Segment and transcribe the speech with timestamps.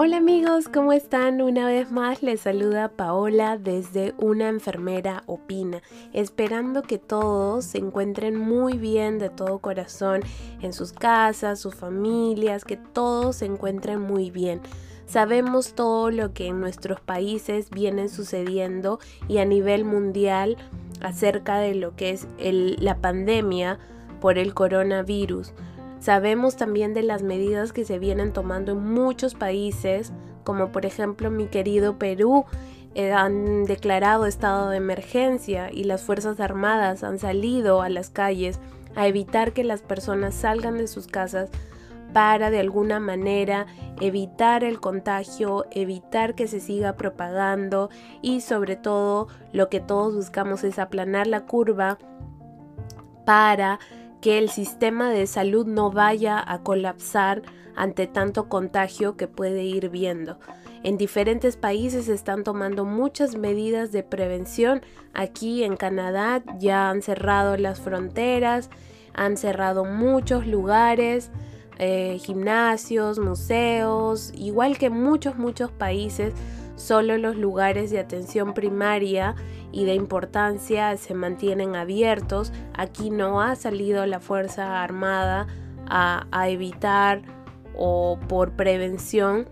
[0.00, 1.40] Hola amigos, ¿cómo están?
[1.40, 5.80] Una vez más les saluda Paola desde Una enfermera opina,
[6.12, 10.22] esperando que todos se encuentren muy bien de todo corazón
[10.60, 14.60] en sus casas, sus familias, que todos se encuentren muy bien.
[15.06, 18.98] Sabemos todo lo que en nuestros países viene sucediendo
[19.28, 20.56] y a nivel mundial
[21.00, 23.78] acerca de lo que es la pandemia
[24.20, 25.52] por el coronavirus.
[26.00, 30.12] Sabemos también de las medidas que se vienen tomando en muchos países,
[30.44, 32.44] como por ejemplo mi querido Perú,
[32.94, 38.58] eh, han declarado estado de emergencia y las Fuerzas Armadas han salido a las calles
[38.96, 41.50] a evitar que las personas salgan de sus casas
[42.12, 43.66] para de alguna manera
[44.00, 47.90] evitar el contagio, evitar que se siga propagando
[48.22, 51.98] y sobre todo lo que todos buscamos es aplanar la curva
[53.24, 53.78] para
[54.20, 57.42] que el sistema de salud no vaya a colapsar
[57.76, 60.38] ante tanto contagio que puede ir viendo.
[60.82, 64.82] En diferentes países se están tomando muchas medidas de prevención.
[65.12, 68.70] Aquí en Canadá ya han cerrado las fronteras,
[69.14, 71.30] han cerrado muchos lugares,
[71.78, 76.32] eh, gimnasios, museos, igual que muchos, muchos países,
[76.78, 79.34] solo los lugares de atención primaria
[79.72, 82.52] y de importancia se mantienen abiertos.
[82.74, 85.46] Aquí no ha salido la Fuerza Armada
[85.86, 87.22] a, evitar
[87.76, 89.48] o por prevención,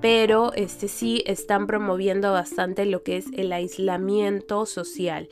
[0.00, 5.28] pero este sí están promoviendo bastante lo que es el aislamiento social.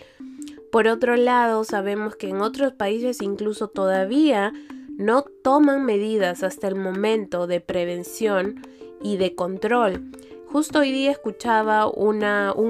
[0.70, 4.52] Por otro lado, sabemos que en otros países incluso todavía
[4.96, 8.62] no toman medidas hasta el momento de prevención
[9.02, 10.10] y de control.
[10.52, 12.22] Justo hoy día escuchaba un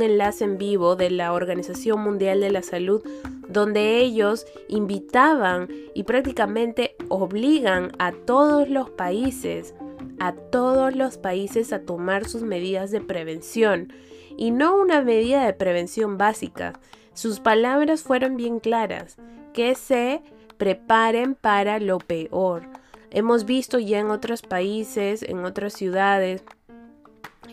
[0.03, 3.03] enlace en vivo de la Organización Mundial de la Salud
[3.49, 9.75] donde ellos invitaban y prácticamente obligan a todos los países,
[10.19, 13.93] a todos los países a tomar sus medidas de prevención
[14.37, 16.75] y no una medida de prevención básica.
[17.15, 19.17] Sus palabras fueron bien claras,
[19.53, 20.23] que se
[20.59, 22.65] preparen para lo peor.
[23.11, 26.45] Hemos visto ya en otros países, en otras ciudades,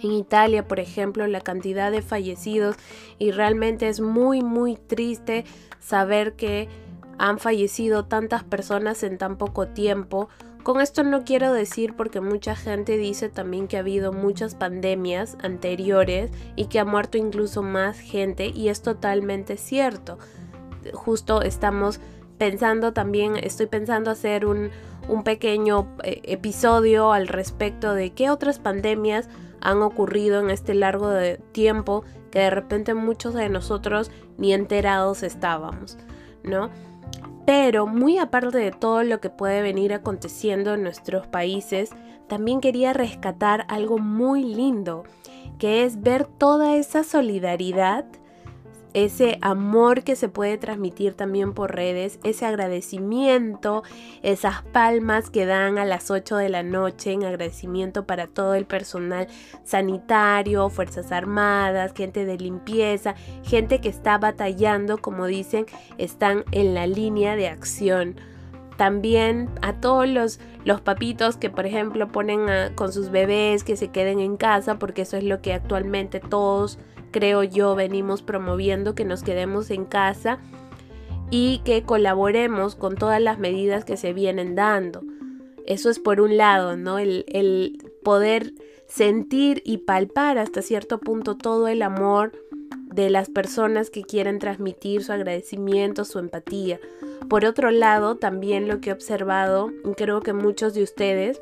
[0.03, 2.75] en Italia, por ejemplo, la cantidad de fallecidos
[3.19, 5.45] y realmente es muy, muy triste
[5.79, 6.69] saber que
[7.17, 10.29] han fallecido tantas personas en tan poco tiempo.
[10.63, 15.37] Con esto no quiero decir porque mucha gente dice también que ha habido muchas pandemias
[15.43, 20.17] anteriores y que ha muerto incluso más gente y es totalmente cierto.
[20.93, 21.99] Justo estamos
[22.37, 24.69] pensando también, estoy pensando hacer un,
[25.07, 29.29] un pequeño eh, episodio al respecto de qué otras pandemias
[29.63, 35.23] han ocurrido en este largo de tiempo que de repente muchos de nosotros ni enterados
[35.23, 35.97] estábamos,
[36.43, 36.69] ¿no?
[37.45, 41.91] Pero muy aparte de todo lo que puede venir aconteciendo en nuestros países,
[42.27, 45.03] también quería rescatar algo muy lindo,
[45.59, 48.05] que es ver toda esa solidaridad
[48.93, 53.83] ese amor que se puede transmitir también por redes, ese agradecimiento,
[54.21, 58.65] esas palmas que dan a las 8 de la noche en agradecimiento para todo el
[58.65, 59.27] personal
[59.63, 65.65] sanitario, Fuerzas Armadas, gente de limpieza, gente que está batallando, como dicen,
[65.97, 68.15] están en la línea de acción.
[68.77, 73.89] También a todos los, los, papitos que por ejemplo ponen con sus bebés que se
[73.89, 76.79] queden en casa porque eso es lo que actualmente todos
[77.13, 80.39] creo yo, venimos promoviendo que nos quedemos en casa
[81.31, 85.01] y que colaboremos con todas las medidas que se vienen dando.
[85.65, 86.99] Eso es por un lado, ¿no?
[86.99, 88.53] El, el poder
[88.87, 92.33] sentir y palpar hasta cierto punto todo el amor
[92.93, 96.79] de las personas que quieren transmitir su agradecimiento, su empatía.
[97.29, 101.39] Por otro lado, también lo que he observado, creo que muchos de ustedes,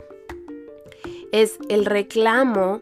[1.32, 2.82] es el reclamo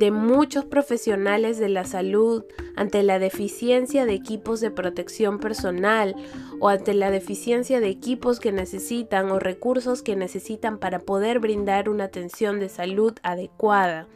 [0.00, 2.44] de muchos profesionales de la salud
[2.74, 6.16] ante la deficiencia de equipos de protección personal
[6.58, 11.90] o ante la deficiencia de equipos que necesitan o recursos que necesitan para poder brindar
[11.90, 14.06] una atención de salud adecuada.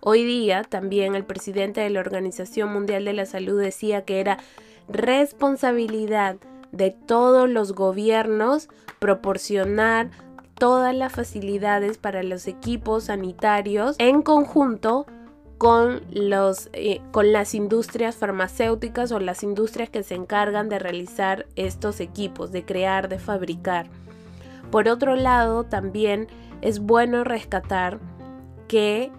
[0.00, 4.38] Hoy día también el presidente de la Organización Mundial de la Salud decía que era
[4.88, 6.38] responsabilidad
[6.72, 8.68] de todos los gobiernos
[8.98, 10.10] proporcionar
[10.56, 15.06] todas las facilidades para los equipos sanitarios en conjunto
[15.60, 21.44] con, los, eh, con las industrias farmacéuticas o las industrias que se encargan de realizar
[21.54, 23.90] estos equipos, de crear, de fabricar.
[24.70, 26.28] Por otro lado, también
[26.62, 27.98] es bueno rescatar
[28.68, 29.12] que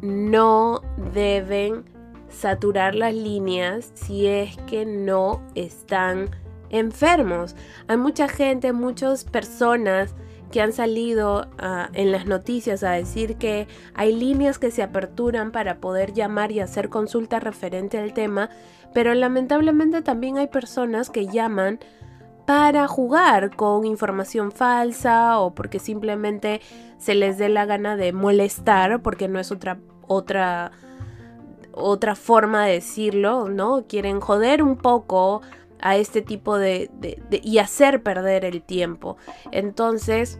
[0.00, 1.84] no deben
[2.28, 6.30] saturar las líneas si es que no están
[6.70, 7.56] enfermos.
[7.88, 10.14] Hay mucha gente, muchas personas
[10.50, 15.52] que han salido ah, en las noticias a decir que hay líneas que se aperturan
[15.52, 18.50] para poder llamar y hacer consultas referente al tema,
[18.94, 21.78] pero lamentablemente también hay personas que llaman
[22.46, 26.62] para jugar con información falsa o porque simplemente
[26.96, 30.72] se les dé la gana de molestar, porque no es otra otra
[31.72, 33.84] otra forma de decirlo, ¿no?
[33.86, 35.42] Quieren joder un poco
[35.80, 36.90] a este tipo de,
[37.42, 39.16] y hacer perder el tiempo.
[39.52, 40.38] Entonces,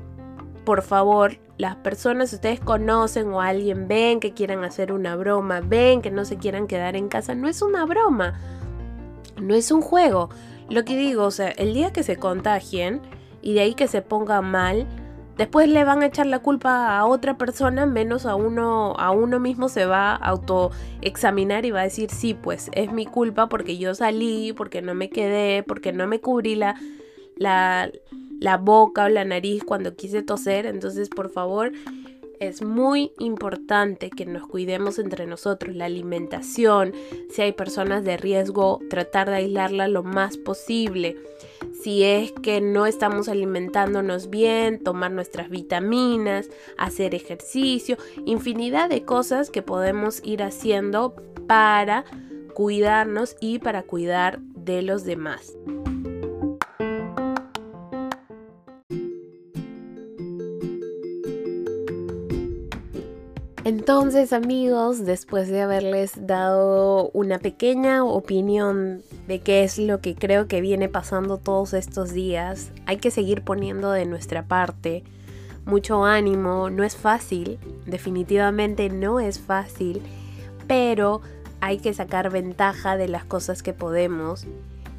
[0.64, 6.02] por favor, las personas ustedes conocen o alguien ven que quieran hacer una broma, ven
[6.02, 8.38] que no se quieran quedar en casa, no es una broma,
[9.40, 10.30] no es un juego.
[10.68, 13.00] Lo que digo, o sea, el día que se contagien
[13.40, 14.86] y de ahí que se ponga mal,
[15.38, 19.38] Después le van a echar la culpa a otra persona, menos a uno, a uno
[19.38, 23.78] mismo se va a autoexaminar y va a decir, sí, pues es mi culpa porque
[23.78, 26.74] yo salí, porque no me quedé, porque no me cubrí la,
[27.36, 27.88] la,
[28.40, 30.66] la boca o la nariz cuando quise toser.
[30.66, 31.70] Entonces, por favor,
[32.40, 36.92] es muy importante que nos cuidemos entre nosotros, la alimentación,
[37.30, 41.16] si hay personas de riesgo, tratar de aislarla lo más posible.
[41.82, 47.96] Si es que no estamos alimentándonos bien, tomar nuestras vitaminas, hacer ejercicio,
[48.26, 51.14] infinidad de cosas que podemos ir haciendo
[51.46, 52.04] para
[52.54, 55.56] cuidarnos y para cuidar de los demás.
[63.64, 70.48] Entonces amigos, después de haberles dado una pequeña opinión de qué es lo que creo
[70.48, 75.04] que viene pasando todos estos días, hay que seguir poniendo de nuestra parte
[75.66, 80.00] mucho ánimo, no es fácil, definitivamente no es fácil,
[80.66, 81.20] pero
[81.60, 84.46] hay que sacar ventaja de las cosas que podemos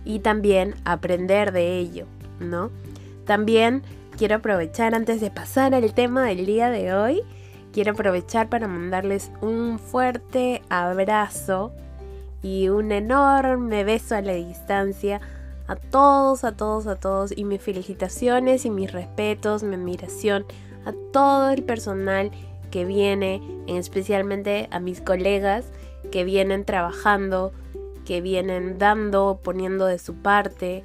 [0.06, 2.06] y también aprender de ello,
[2.40, 2.70] ¿no?
[3.26, 3.82] También
[4.16, 7.24] quiero aprovechar antes de pasar al tema del día de hoy,
[7.74, 11.72] quiero aprovechar para mandarles un fuerte abrazo
[12.42, 15.22] y un enorme beso a la distancia
[15.68, 20.46] a todos, a todos, a todos y mis felicitaciones y mis respetos, mi admiración
[20.86, 22.32] a todo el personal
[22.72, 25.66] que viene, especialmente a mis colegas
[26.12, 27.52] que vienen trabajando,
[28.04, 30.84] que vienen dando, poniendo de su parte,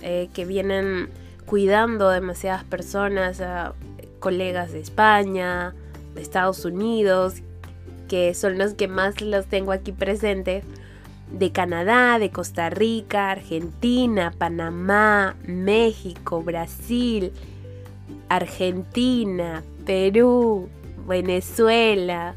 [0.00, 1.10] eh, que vienen
[1.44, 3.74] cuidando demasiadas personas, a
[4.18, 5.74] colegas de España,
[6.14, 7.42] de Estados Unidos,
[8.08, 10.64] que son los que más los tengo aquí presentes,
[11.32, 17.32] de Canadá, de Costa Rica, Argentina, Panamá, México, Brasil,
[18.28, 20.68] Argentina, Perú,
[21.06, 22.34] Venezuela,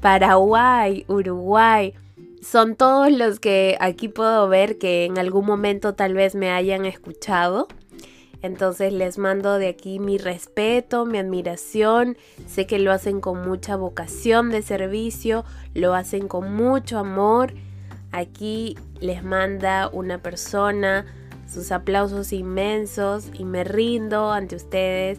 [0.00, 1.94] Paraguay, Uruguay.
[2.42, 6.84] Son todos los que aquí puedo ver que en algún momento tal vez me hayan
[6.84, 7.66] escuchado.
[8.42, 12.16] Entonces les mando de aquí mi respeto, mi admiración.
[12.46, 15.44] Sé que lo hacen con mucha vocación de servicio,
[15.74, 17.54] lo hacen con mucho amor.
[18.12, 21.06] Aquí les manda una persona
[21.48, 25.18] sus aplausos inmensos y me rindo ante ustedes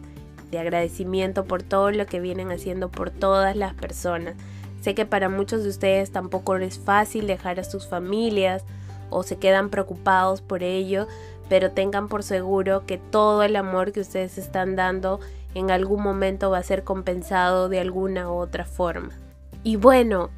[0.52, 4.36] de agradecimiento por todo lo que vienen haciendo por todas las personas.
[4.82, 8.64] Sé que para muchos de ustedes tampoco es fácil dejar a sus familias
[9.10, 11.08] o se quedan preocupados por ello,
[11.50, 15.20] pero tengan por seguro que todo el amor que ustedes están dando
[15.54, 19.14] en algún momento va a ser compensado de alguna u otra forma.
[19.64, 20.30] Y bueno,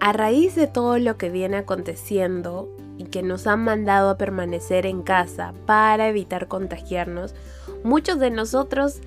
[0.00, 4.86] a raíz de todo lo que viene aconteciendo y que nos han mandado a permanecer
[4.86, 7.34] en casa para evitar contagiarnos,
[7.82, 9.00] muchos de nosotros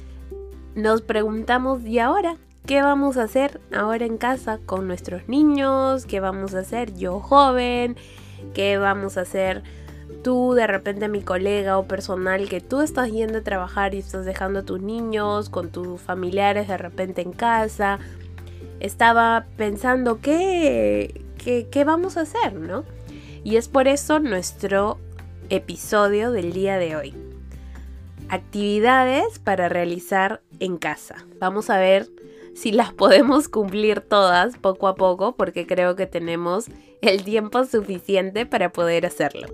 [0.76, 2.38] nos preguntamos, ¿y ahora?
[2.66, 6.06] ¿Qué vamos a hacer ahora en casa con nuestros niños?
[6.06, 7.96] ¿Qué vamos a hacer yo joven?
[8.54, 9.64] ¿Qué vamos a hacer
[10.24, 14.26] tú, de repente mi colega o personal, que tú estás yendo a trabajar y estás
[14.26, 18.00] dejando a tus niños con tus familiares de repente en casa,
[18.80, 22.84] estaba pensando qué, qué, qué vamos a hacer, ¿no?
[23.44, 24.98] Y es por eso nuestro
[25.50, 27.14] episodio del día de hoy.
[28.30, 31.26] Actividades para realizar en casa.
[31.40, 32.10] Vamos a ver
[32.54, 36.66] si las podemos cumplir todas poco a poco porque creo que tenemos
[37.02, 39.48] el tiempo suficiente para poder hacerlo.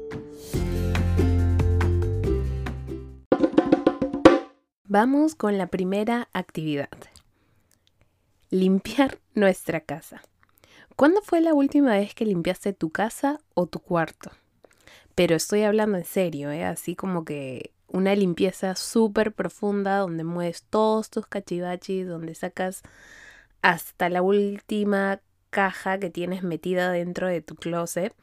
[4.95, 6.87] Vamos con la primera actividad.
[8.51, 10.21] Limpiar nuestra casa.
[10.95, 14.29] ¿Cuándo fue la última vez que limpiaste tu casa o tu cuarto?
[15.15, 16.63] Pero estoy hablando en serio, ¿eh?
[16.63, 22.83] así como que una limpieza súper profunda donde mueves todos tus cachivachis, donde sacas
[23.63, 28.13] hasta la última caja que tienes metida dentro de tu closet.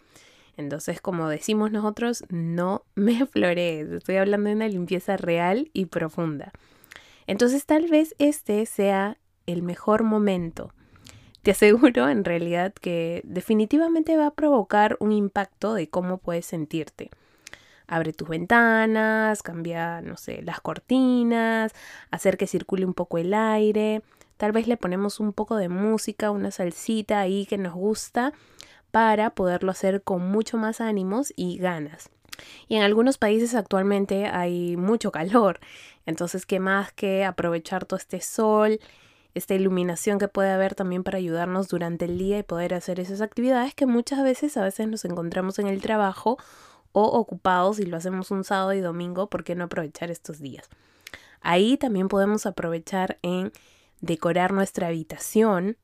[0.61, 3.91] Entonces, como decimos nosotros, no me florees.
[3.91, 6.53] Estoy hablando de una limpieza real y profunda.
[7.27, 10.73] Entonces, tal vez este sea el mejor momento.
[11.43, 17.11] Te aseguro en realidad que definitivamente va a provocar un impacto de cómo puedes sentirte.
[17.87, 21.73] Abre tus ventanas, cambia, no sé, las cortinas,
[22.11, 24.03] hacer que circule un poco el aire.
[24.37, 28.33] Tal vez le ponemos un poco de música, una salsita ahí que nos gusta
[28.91, 32.11] para poderlo hacer con mucho más ánimos y ganas.
[32.69, 35.61] Y en algunos países actualmente hay mucho calor,
[36.07, 38.81] entonces qué más que aprovechar todo este sol,
[39.35, 43.21] esta iluminación que puede haber también para ayudarnos durante el día y poder hacer esas
[43.21, 46.39] actividades que muchas veces a veces nos encontramos en el trabajo
[46.93, 50.69] o ocupados y lo hacemos un sábado y domingo, ¿por qué no aprovechar estos días?
[51.41, 53.53] Ahí también podemos aprovechar en
[54.01, 55.77] decorar nuestra habitación,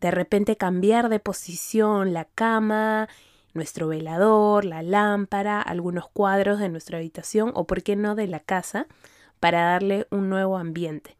[0.00, 3.08] de repente cambiar de posición la cama,
[3.54, 8.40] nuestro velador, la lámpara, algunos cuadros de nuestra habitación o por qué no de la
[8.40, 8.86] casa
[9.40, 11.16] para darle un nuevo ambiente.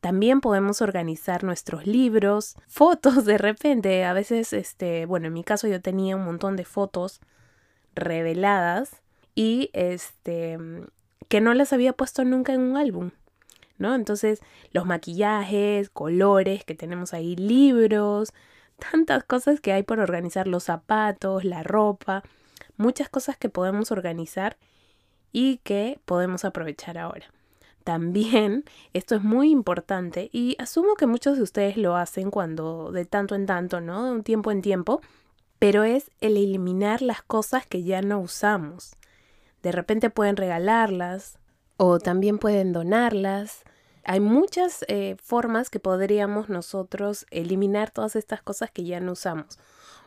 [0.00, 5.66] También podemos organizar nuestros libros, fotos de repente, a veces este, bueno, en mi caso
[5.68, 7.20] yo tenía un montón de fotos
[7.94, 9.02] reveladas
[9.34, 10.58] y este
[11.28, 13.10] que no las había puesto nunca en un álbum,
[13.78, 13.94] ¿no?
[13.94, 14.40] Entonces,
[14.72, 18.32] los maquillajes, colores que tenemos ahí, libros,
[18.92, 22.22] tantas cosas que hay por organizar, los zapatos, la ropa,
[22.76, 24.56] muchas cosas que podemos organizar
[25.32, 27.26] y que podemos aprovechar ahora.
[27.84, 33.04] También esto es muy importante y asumo que muchos de ustedes lo hacen cuando de
[33.04, 34.04] tanto en tanto, ¿no?
[34.06, 35.00] De un tiempo en tiempo,
[35.58, 38.94] pero es el eliminar las cosas que ya no usamos.
[39.62, 41.38] De repente pueden regalarlas
[41.78, 43.62] o también pueden donarlas.
[44.04, 49.58] Hay muchas eh, formas que podríamos nosotros eliminar todas estas cosas que ya no usamos.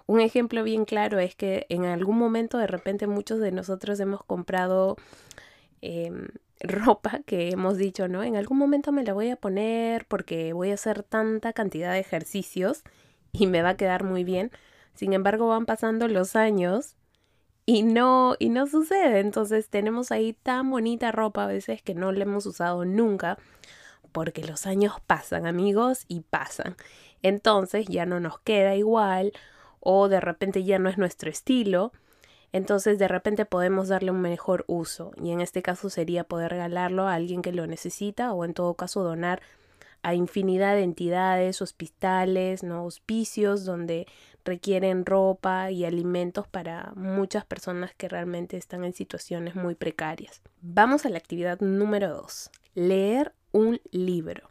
[0.05, 4.23] Un ejemplo bien claro es que en algún momento de repente muchos de nosotros hemos
[4.23, 4.97] comprado
[5.81, 6.27] em,
[6.59, 8.21] ropa que hemos dicho, ¿no?
[8.21, 11.99] En algún momento me la voy a poner porque voy a hacer tanta cantidad de
[11.99, 12.83] ejercicios
[13.31, 14.51] y me va a quedar muy bien
[14.93, 16.95] sin embargo, van pasando los años
[17.65, 19.19] y no, y no sucede.
[19.19, 23.37] Entonces tenemos ahí tan bonita ropa a veces que no la hemos usado nunca
[24.11, 26.75] porque los años pasan, amigos, y pasan.
[27.21, 29.31] Entonces ya no nos queda igual
[29.79, 31.91] o de repente ya no es nuestro estilo.
[32.53, 37.07] Entonces de repente podemos darle un mejor uso y en este caso sería poder regalarlo
[37.07, 39.41] a alguien que lo necesita o en todo caso donar
[40.03, 42.85] a infinidad de entidades, hospitales, ¿no?
[42.85, 44.07] hospicios donde
[44.43, 50.41] requieren ropa y alimentos para muchas personas que realmente están en situaciones muy precarias.
[50.61, 54.49] Vamos a la actividad número 2, leer un libro.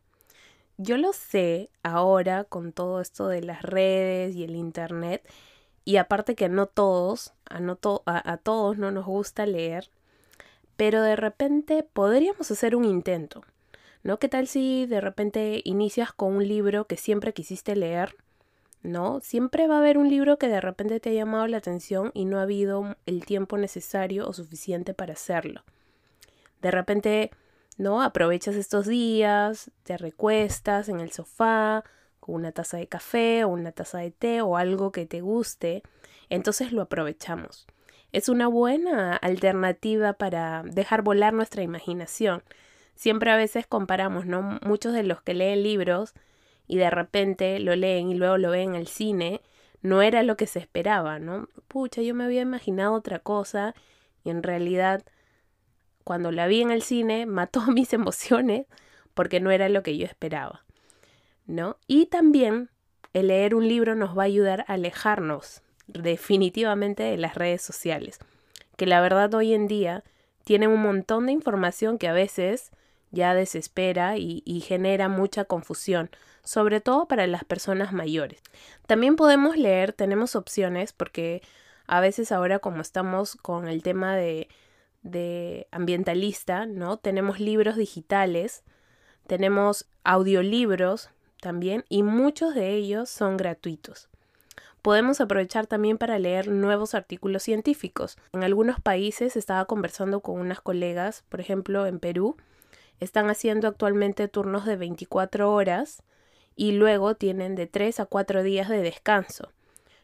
[0.77, 5.29] Yo lo sé ahora con todo esto de las redes y el internet
[5.85, 9.91] y aparte que no todos, a, a todos no nos gusta leer,
[10.77, 13.43] pero de repente podríamos hacer un intento.
[14.03, 14.19] ¿no?
[14.19, 18.17] ¿Qué tal si de repente inicias con un libro que siempre quisiste leer?
[18.83, 19.21] ¿No?
[19.21, 22.25] Siempre va a haber un libro que de repente te ha llamado la atención y
[22.25, 25.63] no ha habido el tiempo necesario o suficiente para hacerlo.
[26.63, 27.31] De repente,
[27.77, 28.03] ¿no?
[28.03, 31.85] Aprovechas estos días, te recuestas en el sofá
[32.21, 35.83] con una taza de café o una taza de té o algo que te guste,
[36.31, 37.67] entonces lo aprovechamos.
[38.13, 42.43] Es una buena alternativa para dejar volar nuestra imaginación
[43.01, 44.59] siempre a veces comparamos, ¿no?
[44.63, 46.13] Muchos de los que leen libros
[46.71, 49.41] y de repente lo leen y luego lo ven en el cine,
[49.83, 51.49] no era lo que se esperaba, ¿no?
[51.67, 53.75] Pucha, yo me había imaginado otra cosa
[54.23, 55.03] y en realidad
[56.05, 58.67] cuando la vi en el cine mató mis emociones
[59.15, 60.65] porque no era lo que yo esperaba,
[61.45, 61.77] ¿no?
[61.89, 62.71] Y también
[63.15, 68.21] el leer un libro nos va a ayudar a alejarnos definitivamente de las redes sociales,
[68.77, 70.05] que la verdad hoy en día
[70.45, 72.71] tienen un montón de información que a veces
[73.11, 76.11] ya desespera y, genera mucha confusión,
[76.43, 78.41] sobre todo para las personas mayores.
[78.87, 81.43] También podemos leer, tenemos opciones, porque
[81.87, 84.49] a veces ahora como estamos con el tema de,
[85.03, 86.97] de ambientalista, ¿no?
[86.97, 88.63] Tenemos libros digitales,
[89.27, 94.09] tenemos audiolibros también y muchos de ellos son gratuitos.
[94.83, 98.17] Podemos aprovechar también para leer nuevos artículos científicos.
[98.33, 102.37] En algunos países estaba conversando con unas colegas, por ejemplo en Perú,
[102.99, 106.03] están haciendo actualmente turnos de 24 horas
[106.57, 109.51] y luego tienen de 3 a 4 días de descanso.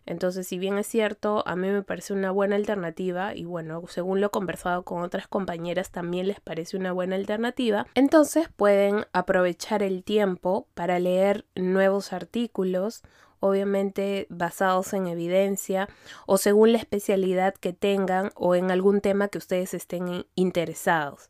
[0.06, 4.20] Entonces, si bien es cierto, a mí me parece una buena alternativa y bueno, según
[4.20, 9.82] lo he conversado con otras compañeras también les parece una buena alternativa, entonces pueden aprovechar
[9.82, 13.02] el tiempo para leer nuevos artículos
[13.40, 15.88] obviamente basados en evidencia
[16.26, 21.28] o según la especialidad que tengan o en algún tema que ustedes estén interesados.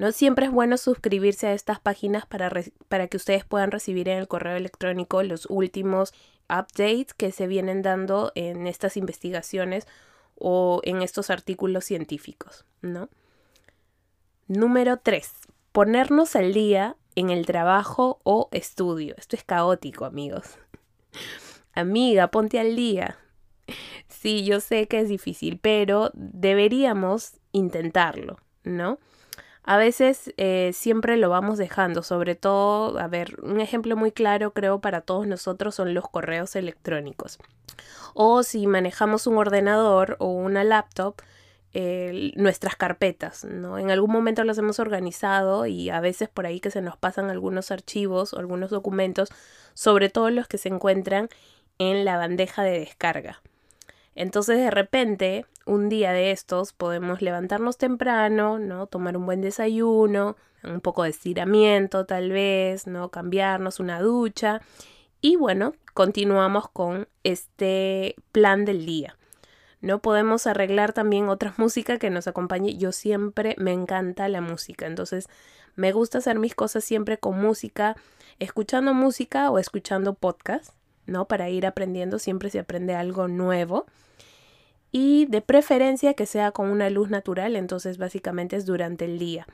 [0.00, 0.12] ¿No?
[0.12, 2.50] Siempre es bueno suscribirse a estas páginas para,
[2.88, 6.14] para que ustedes puedan recibir en el correo electrónico los últimos
[6.48, 9.86] updates que se vienen dando en estas investigaciones
[10.36, 13.10] o en estos artículos científicos, ¿no?
[14.48, 15.30] Número 3.
[15.70, 19.14] Ponernos al día en el trabajo o estudio.
[19.18, 20.56] Esto es caótico, amigos.
[21.74, 23.18] Amiga, ponte al día.
[24.08, 28.98] Sí, yo sé que es difícil, pero deberíamos intentarlo, ¿no?
[29.62, 34.52] A veces eh, siempre lo vamos dejando, sobre todo, a ver, un ejemplo muy claro
[34.52, 37.38] creo para todos nosotros son los correos electrónicos.
[38.14, 41.22] O si manejamos un ordenador o una laptop,
[41.72, 43.78] nuestras carpetas, ¿no?
[43.78, 47.30] En algún momento las hemos organizado y a veces por ahí que se nos pasan
[47.30, 49.28] algunos archivos o algunos documentos,
[49.74, 51.28] sobre todo los que se encuentran
[51.78, 53.40] en la bandeja de descarga.
[54.20, 58.86] Entonces de repente, un día de estos podemos levantarnos temprano, ¿no?
[58.86, 63.08] Tomar un buen desayuno, un poco de estiramiento tal vez, ¿no?
[63.08, 64.60] Cambiarnos una ducha
[65.22, 69.16] y bueno, continuamos con este plan del día.
[69.80, 72.76] No podemos arreglar también otra música que nos acompañe.
[72.76, 75.30] Yo siempre me encanta la música, entonces
[75.76, 77.96] me gusta hacer mis cosas siempre con música,
[78.38, 80.74] escuchando música o escuchando podcast,
[81.06, 81.26] ¿no?
[81.26, 83.86] Para ir aprendiendo, siempre se aprende algo nuevo.
[84.92, 89.46] Y de preferencia que sea con una luz natural, entonces básicamente es durante el día.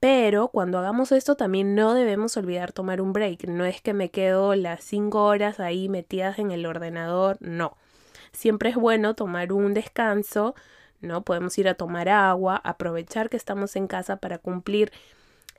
[0.00, 3.48] Pero cuando hagamos esto también no debemos olvidar tomar un break.
[3.48, 7.76] No es que me quedo las 5 horas ahí metidas en el ordenador, no.
[8.32, 10.54] Siempre es bueno tomar un descanso,
[11.00, 11.22] ¿no?
[11.22, 14.92] Podemos ir a tomar agua, aprovechar que estamos en casa para cumplir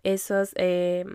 [0.03, 1.05] esos eh,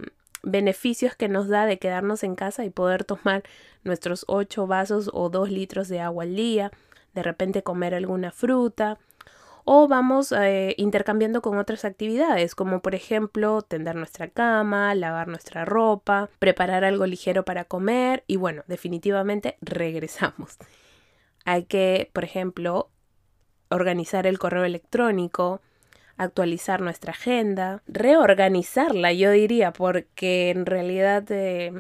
[0.43, 3.43] beneficios que nos da de quedarnos en casa y poder tomar
[3.85, 6.71] nuestros 8 vasos o 2 litros de agua al día,
[7.15, 8.99] de repente comer alguna fruta,
[9.65, 15.65] o vamos eh, intercambiando con otras actividades, como por ejemplo tender nuestra cama, lavar nuestra
[15.65, 20.59] ropa, preparar algo ligero para comer y bueno, definitivamente regresamos.
[21.47, 22.91] Hay que, por ejemplo,
[23.71, 25.63] organizar el correo electrónico,
[26.17, 31.73] actualizar nuestra agenda, reorganizarla, yo diría, porque en realidad eh,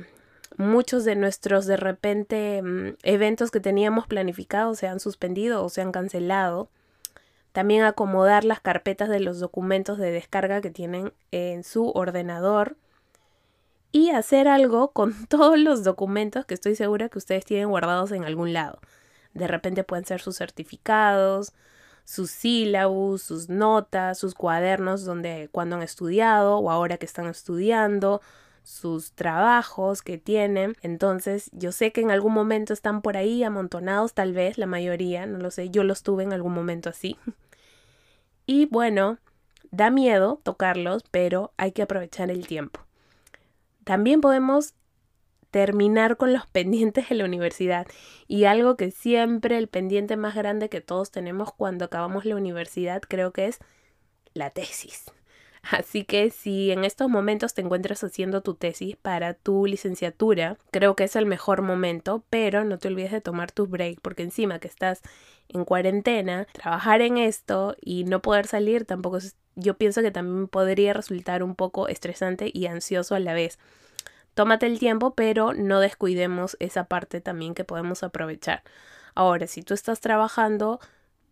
[0.56, 5.82] muchos de nuestros de repente mm, eventos que teníamos planificados se han suspendido o se
[5.82, 6.68] han cancelado
[7.54, 12.76] también acomodar las carpetas de los documentos de descarga que tienen en su ordenador.
[13.92, 18.24] Y hacer algo con todos los documentos que estoy segura que ustedes tienen guardados en
[18.24, 18.80] algún lado.
[19.34, 21.52] De repente pueden ser sus certificados,
[22.02, 28.20] sus sílabus, sus notas, sus cuadernos donde cuando han estudiado o ahora que están estudiando,
[28.64, 30.74] sus trabajos que tienen.
[30.82, 35.26] Entonces, yo sé que en algún momento están por ahí amontonados, tal vez la mayoría,
[35.26, 37.16] no lo sé, yo los tuve en algún momento así.
[38.46, 39.16] Y bueno,
[39.70, 42.78] da miedo tocarlos, pero hay que aprovechar el tiempo.
[43.84, 44.74] También podemos
[45.50, 47.86] terminar con los pendientes de la universidad
[48.28, 53.00] y algo que siempre el pendiente más grande que todos tenemos cuando acabamos la universidad
[53.00, 53.60] creo que es
[54.34, 55.06] la tesis.
[55.70, 60.94] Así que si en estos momentos te encuentras haciendo tu tesis para tu licenciatura, creo
[60.94, 64.58] que es el mejor momento, pero no te olvides de tomar tu break porque encima
[64.58, 65.00] que estás
[65.48, 69.18] en cuarentena, trabajar en esto y no poder salir tampoco
[69.56, 73.58] yo pienso que también podría resultar un poco estresante y ansioso a la vez.
[74.34, 78.64] Tómate el tiempo, pero no descuidemos esa parte también que podemos aprovechar.
[79.14, 80.80] Ahora, si tú estás trabajando,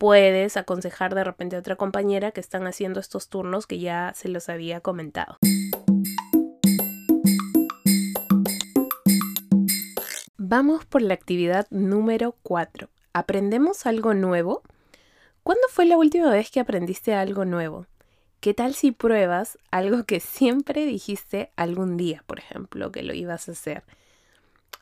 [0.02, 4.28] puedes aconsejar de repente a otra compañera que están haciendo estos turnos que ya se
[4.28, 5.36] los había comentado.
[10.36, 12.88] Vamos por la actividad número 4.
[13.12, 14.62] ¿Aprendemos algo nuevo?
[15.44, 17.86] ¿Cuándo fue la última vez que aprendiste algo nuevo?
[18.40, 23.48] ¿Qué tal si pruebas algo que siempre dijiste algún día, por ejemplo, que lo ibas
[23.48, 23.84] a hacer?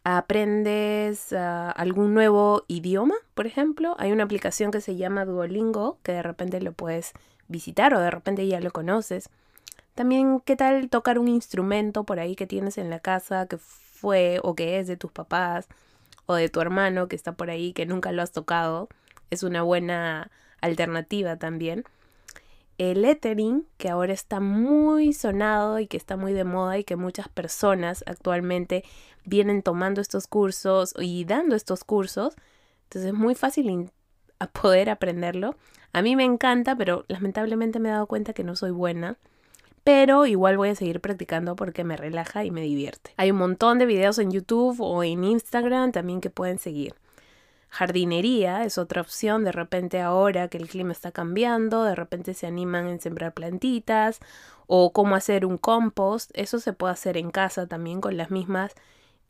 [0.04, 3.96] ¿Aprendes ah, algún nuevo idioma, por ejemplo?
[3.98, 7.12] Hay una aplicación que se llama Duolingo, que de repente lo puedes
[7.48, 9.28] visitar o de repente ya lo conoces.
[9.94, 14.40] También, ¿qué tal tocar un instrumento por ahí que tienes en la casa que fue
[14.42, 15.68] o que es de tus papás?
[16.30, 18.88] o de tu hermano que está por ahí que nunca lo has tocado,
[19.30, 21.84] es una buena alternativa también.
[22.80, 26.96] El lettering, que ahora está muy sonado y que está muy de moda y que
[26.96, 28.84] muchas personas actualmente
[29.26, 32.36] vienen tomando estos cursos y dando estos cursos,
[32.84, 33.90] entonces es muy fácil
[34.62, 35.56] poder aprenderlo.
[35.92, 39.18] A mí me encanta, pero lamentablemente me he dado cuenta que no soy buena.
[39.84, 43.12] pero igual voy a seguir practicando porque me relaja y me divierte.
[43.16, 46.94] Hay un montón de videos en YouTube o en Instagram también que pueden seguir.
[47.70, 52.48] Jardinería es otra opción, de repente ahora que el clima está cambiando, de repente se
[52.48, 54.18] animan en sembrar plantitas
[54.66, 58.74] o cómo hacer un compost, eso se puede hacer en casa también con las mismas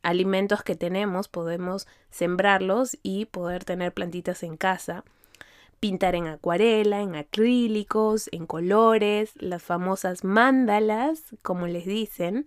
[0.02, 5.04] alimentos que tenemos, podemos sembrarlos y poder tener plantitas en casa.
[5.78, 12.46] Pintar en acuarela, en acrílicos, en colores, las famosas mándalas, como les dicen.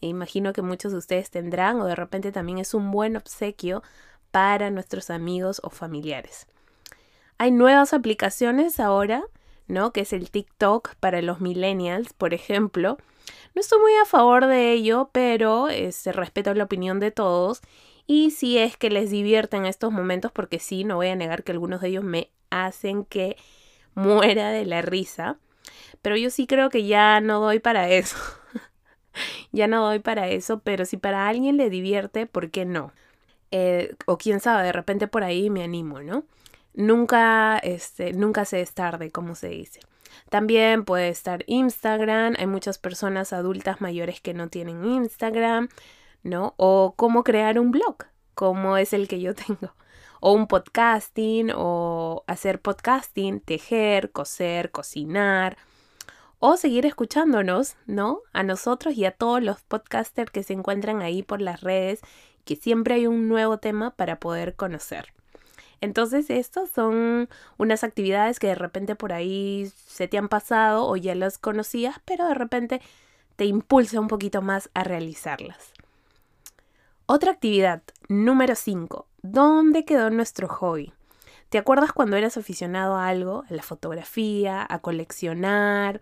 [0.00, 3.82] Imagino que muchos de ustedes tendrán o de repente también es un buen obsequio
[4.34, 6.48] para nuestros amigos o familiares.
[7.38, 9.22] Hay nuevas aplicaciones ahora,
[9.68, 9.92] ¿no?
[9.92, 12.98] Que es el TikTok para los millennials, por ejemplo.
[13.54, 17.60] No estoy muy a favor de ello, pero se este, respeto la opinión de todos.
[18.08, 21.52] Y si es que les divierten estos momentos, porque sí, no voy a negar que
[21.52, 23.36] algunos de ellos me hacen que
[23.94, 25.38] muera de la risa.
[26.02, 28.16] Pero yo sí creo que ya no doy para eso.
[29.52, 32.90] ya no doy para eso, pero si para alguien le divierte, ¿por qué no?
[33.56, 36.24] Eh, o quién sabe, de repente por ahí me animo, ¿no?
[36.72, 39.78] Nunca, este, nunca se es tarde, como se dice.
[40.28, 45.68] También puede estar Instagram, hay muchas personas adultas mayores que no tienen Instagram,
[46.24, 46.54] ¿no?
[46.56, 47.98] O cómo crear un blog,
[48.34, 49.72] como es el que yo tengo.
[50.20, 55.58] O un podcasting, o hacer podcasting, tejer, coser, cocinar,
[56.40, 58.18] o seguir escuchándonos, ¿no?
[58.32, 62.00] A nosotros y a todos los podcasters que se encuentran ahí por las redes
[62.44, 65.12] que siempre hay un nuevo tema para poder conocer.
[65.80, 67.28] Entonces, estas son
[67.58, 71.96] unas actividades que de repente por ahí se te han pasado o ya las conocías,
[72.04, 72.80] pero de repente
[73.36, 75.72] te impulsa un poquito más a realizarlas.
[77.06, 79.06] Otra actividad, número 5.
[79.20, 80.94] ¿Dónde quedó nuestro hobby?
[81.50, 86.00] ¿Te acuerdas cuando eras aficionado a algo, a la fotografía, a coleccionar,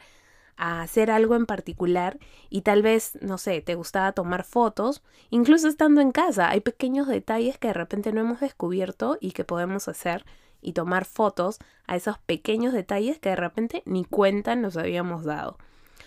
[0.63, 5.67] a hacer algo en particular y tal vez, no sé, te gustaba tomar fotos, incluso
[5.67, 9.89] estando en casa, hay pequeños detalles que de repente no hemos descubierto y que podemos
[9.89, 10.25] hacer
[10.61, 15.59] y tomar fotos a esos pequeños detalles que de repente ni cuenta nos habíamos dado.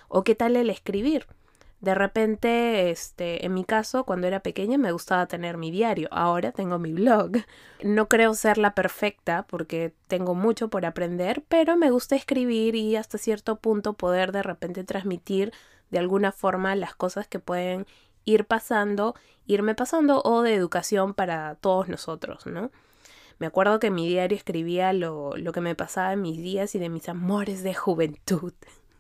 [0.08, 1.28] ¿O qué tal el escribir?
[1.82, 6.52] De repente, este, en mi caso, cuando era pequeña me gustaba tener mi diario, ahora
[6.52, 7.32] tengo mi blog.
[7.84, 12.96] No creo ser la perfecta porque tengo mucho por aprender, pero me gusta escribir y
[12.96, 15.52] hasta cierto punto poder de repente transmitir
[15.92, 17.86] de alguna forma las cosas que pueden
[18.24, 19.14] ir pasando,
[19.46, 22.72] irme pasando o de educación para todos nosotros, ¿no?
[23.38, 26.74] Me acuerdo que en mi diario escribía lo, lo que me pasaba en mis días
[26.74, 28.54] y de mis amores de juventud.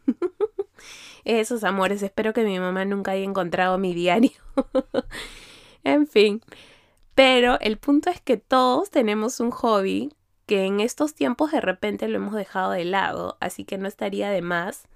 [1.25, 4.31] Esos amores, espero que mi mamá nunca haya encontrado mi diario.
[5.83, 6.41] en fin.
[7.15, 10.13] Pero el punto es que todos tenemos un hobby
[10.45, 14.29] que en estos tiempos de repente lo hemos dejado de lado, así que no estaría
[14.29, 14.87] de más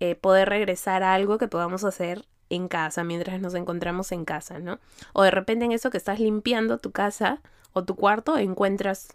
[0.00, 4.58] eh, poder regresar a algo que podamos hacer en casa mientras nos encontramos en casa,
[4.58, 4.80] ¿no?
[5.12, 7.40] O de repente en eso que estás limpiando tu casa
[7.72, 9.08] o tu cuarto encuentras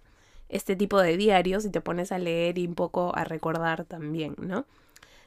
[0.50, 4.36] este tipo de diarios y te pones a leer y un poco a recordar también,
[4.38, 4.66] ¿no?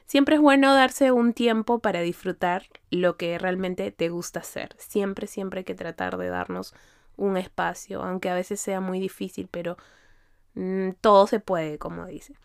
[0.07, 4.73] Siempre es bueno darse un tiempo para disfrutar lo que realmente te gusta hacer.
[4.77, 6.73] Siempre, siempre hay que tratar de darnos
[7.17, 9.75] un espacio, aunque a veces sea muy difícil, pero
[10.53, 12.35] mm, todo se puede, como dice.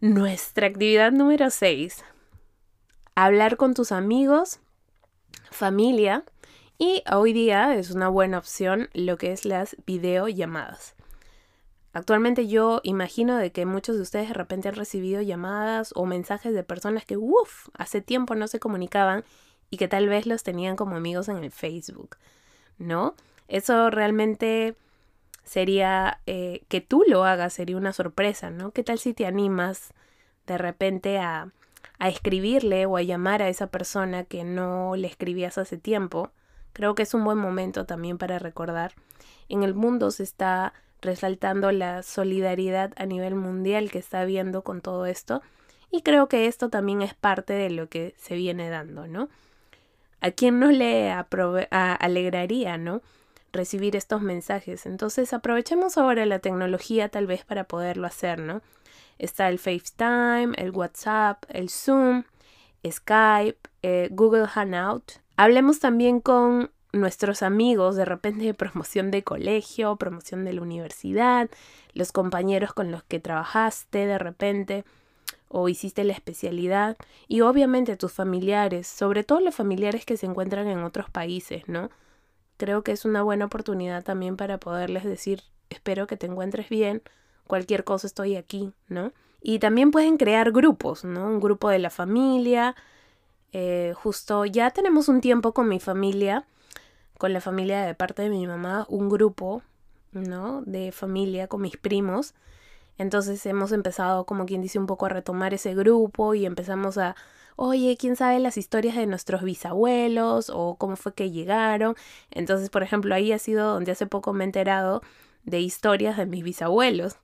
[0.00, 2.04] Nuestra actividad número 6.
[3.14, 4.58] Hablar con tus amigos,
[5.52, 6.24] familia
[6.76, 10.96] y hoy día es una buena opción lo que es las videollamadas.
[11.96, 16.52] Actualmente yo imagino de que muchos de ustedes de repente han recibido llamadas o mensajes
[16.52, 19.24] de personas que, uff, hace tiempo no se comunicaban
[19.70, 22.18] y que tal vez los tenían como amigos en el Facebook,
[22.76, 23.14] ¿no?
[23.48, 24.76] Eso realmente
[25.42, 28.72] sería eh, que tú lo hagas, sería una sorpresa, ¿no?
[28.72, 29.94] ¿Qué tal si te animas
[30.46, 31.50] de repente a,
[31.98, 36.30] a escribirle o a llamar a esa persona que no le escribías hace tiempo?
[36.74, 38.92] Creo que es un buen momento también para recordar.
[39.48, 44.80] En el mundo se está resaltando la solidaridad a nivel mundial que está habiendo con
[44.80, 45.42] todo esto.
[45.90, 49.28] Y creo que esto también es parte de lo que se viene dando, ¿no?
[50.20, 51.12] ¿A quién no le
[51.70, 53.02] alegraría, ¿no?
[53.52, 54.86] Recibir estos mensajes.
[54.86, 58.62] Entonces aprovechemos ahora la tecnología tal vez para poderlo hacer, ¿no?
[59.18, 62.24] Está el FaceTime, el WhatsApp, el Zoom,
[62.84, 65.12] Skype, eh, Google Hangout.
[65.36, 71.48] Hablemos también con nuestros amigos de repente de promoción de colegio, promoción de la universidad,
[71.94, 74.84] los compañeros con los que trabajaste de repente
[75.48, 76.96] o hiciste la especialidad
[77.28, 81.90] y obviamente tus familiares, sobre todo los familiares que se encuentran en otros países, ¿no?
[82.56, 87.02] Creo que es una buena oportunidad también para poderles decir, espero que te encuentres bien,
[87.46, 89.12] cualquier cosa estoy aquí, ¿no?
[89.40, 91.26] Y también pueden crear grupos, ¿no?
[91.26, 92.74] Un grupo de la familia.
[93.52, 96.46] Eh, justo ya tenemos un tiempo con mi familia,
[97.18, 99.62] con la familia de parte de mi mamá, un grupo,
[100.12, 100.62] ¿no?
[100.62, 102.34] De familia con mis primos.
[102.98, 107.14] Entonces hemos empezado, como quien dice, un poco a retomar ese grupo y empezamos a,
[107.56, 111.94] oye, ¿quién sabe las historias de nuestros bisabuelos o cómo fue que llegaron?
[112.30, 115.02] Entonces, por ejemplo, ahí ha sido donde hace poco me he enterado
[115.44, 117.16] de historias de mis bisabuelos,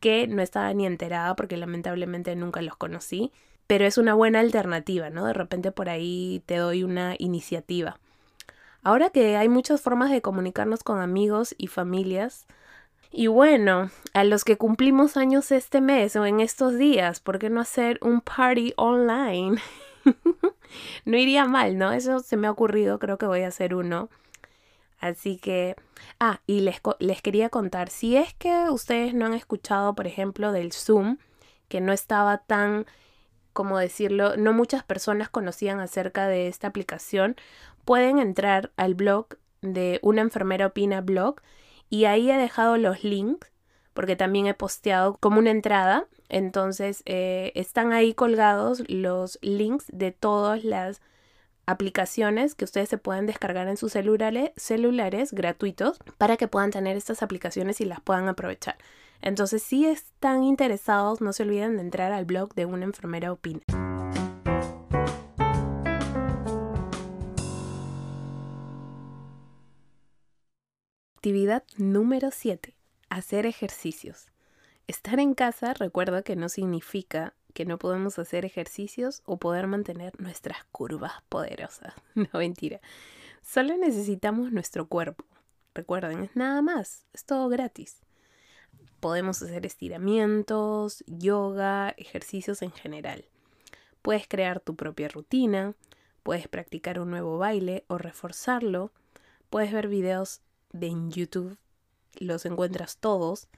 [0.00, 3.32] que no estaba ni enterada porque lamentablemente nunca los conocí,
[3.66, 5.26] pero es una buena alternativa, ¿no?
[5.26, 8.00] De repente por ahí te doy una iniciativa.
[8.82, 12.46] Ahora que hay muchas formas de comunicarnos con amigos y familias,
[13.12, 17.50] y bueno, a los que cumplimos años este mes o en estos días, ¿por qué
[17.50, 19.60] no hacer un party online?
[21.04, 21.92] no iría mal, ¿no?
[21.92, 24.08] Eso se me ha ocurrido, creo que voy a hacer uno.
[25.00, 25.74] Así que,
[26.20, 30.52] ah, y les, les quería contar, si es que ustedes no han escuchado, por ejemplo,
[30.52, 31.18] del Zoom,
[31.68, 32.86] que no estaba tan,
[33.52, 37.36] como decirlo, no muchas personas conocían acerca de esta aplicación,
[37.90, 39.26] pueden entrar al blog
[39.62, 41.40] de una enfermera opina blog
[41.88, 43.50] y ahí he dejado los links
[43.94, 46.06] porque también he posteado como una entrada.
[46.28, 51.02] Entonces eh, están ahí colgados los links de todas las
[51.66, 56.96] aplicaciones que ustedes se pueden descargar en sus celulares, celulares gratuitos para que puedan tener
[56.96, 58.76] estas aplicaciones y las puedan aprovechar.
[59.20, 63.62] Entonces si están interesados no se olviden de entrar al blog de una enfermera opina.
[71.20, 72.74] Actividad número 7.
[73.10, 74.28] Hacer ejercicios.
[74.86, 80.18] Estar en casa recuerda que no significa que no podemos hacer ejercicios o poder mantener
[80.18, 81.92] nuestras curvas poderosas.
[82.14, 82.80] No mentira.
[83.42, 85.26] Solo necesitamos nuestro cuerpo.
[85.74, 87.04] Recuerden, es nada más.
[87.12, 88.00] Es todo gratis.
[89.00, 93.26] Podemos hacer estiramientos, yoga, ejercicios en general.
[94.00, 95.74] Puedes crear tu propia rutina,
[96.22, 98.90] puedes practicar un nuevo baile o reforzarlo,
[99.50, 101.56] puedes ver videos de en YouTube
[102.18, 103.48] los encuentras todos,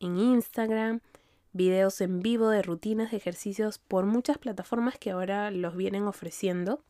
[0.00, 1.00] en Instagram,
[1.52, 6.82] videos en vivo de rutinas de ejercicios por muchas plataformas que ahora los vienen ofreciendo.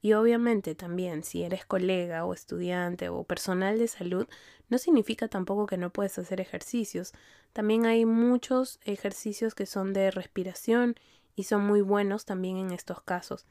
[0.00, 4.26] Y obviamente también si eres colega o estudiante o personal de salud,
[4.68, 7.12] no significa tampoco que no puedes hacer ejercicios.
[7.52, 10.96] También hay muchos ejercicios que son de respiración
[11.36, 13.46] y son muy buenos también en estos casos.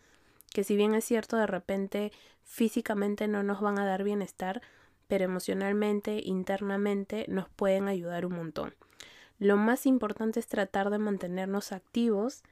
[0.54, 2.12] Que si bien es cierto de repente
[2.44, 4.62] físicamente no nos van a dar bienestar,
[5.12, 8.76] pero emocionalmente, internamente, nos pueden ayudar un montón.
[9.40, 12.44] Lo más importante es tratar de mantenernos activos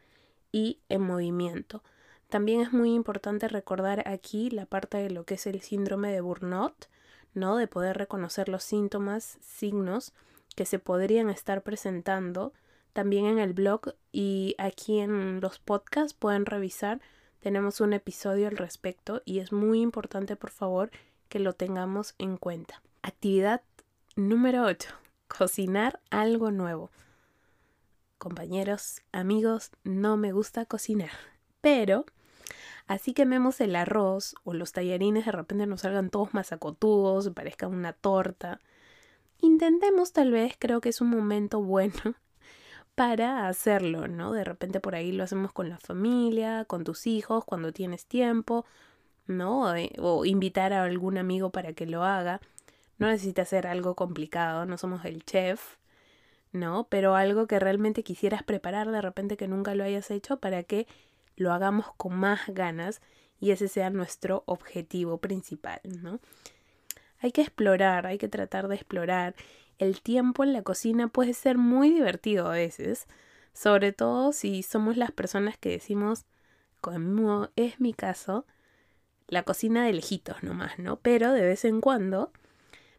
[0.52, 1.84] y en movimiento.
[2.28, 6.20] También es muy importante recordar aquí la parte de lo que es el síndrome de
[6.20, 6.88] burnout,
[7.34, 7.56] ¿no?
[7.56, 10.12] De poder reconocer los síntomas, signos
[10.58, 12.52] que se podrían estar presentando
[12.92, 17.00] también en el blog y aquí en los podcasts pueden revisar.
[17.40, 20.92] Tenemos un episodio al respecto y es muy importante, por favor,
[21.30, 22.82] que lo tengamos en cuenta.
[23.02, 23.62] Actividad
[24.16, 24.90] número 8.
[25.28, 26.90] Cocinar algo nuevo.
[28.18, 31.12] Compañeros, amigos, no me gusta cocinar,
[31.62, 32.06] pero
[32.88, 37.94] así quememos el arroz o los tallarines de repente nos salgan todos masacotudos, parezca una
[37.94, 38.60] torta.
[39.40, 41.94] Intentemos tal vez, creo que es un momento bueno
[42.96, 44.34] para hacerlo, ¿no?
[44.34, 48.66] De repente por ahí lo hacemos con la familia, con tus hijos, cuando tienes tiempo,
[49.30, 49.76] ¿no?
[49.76, 52.42] Eh, o invitar a algún amigo para que lo haga.
[52.98, 55.78] No necesita ser algo complicado, no somos el chef,
[56.52, 56.88] ¿no?
[56.90, 60.88] Pero algo que realmente quisieras preparar de repente que nunca lo hayas hecho para que
[61.38, 63.02] lo hagamos con más ganas
[63.40, 66.20] y ese sea nuestro objetivo principal, ¿no?
[67.22, 69.36] Hay que explorar, hay que tratar de explorar.
[69.78, 73.08] El tiempo en la cocina puede ser muy divertido a veces,
[73.54, 76.26] sobre todo si somos las personas que decimos,
[76.82, 78.46] como es mi caso,
[79.30, 80.98] la cocina de lejitos nomás, ¿no?
[80.98, 82.32] Pero de vez en cuando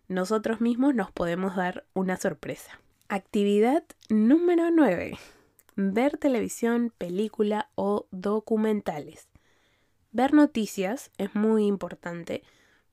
[0.08, 2.80] nosotros mismos nos podemos dar una sorpresa.
[3.08, 5.18] Actividad número 9.
[5.76, 9.28] Ver televisión, película o documentales.
[10.12, 12.42] Ver noticias es muy importante,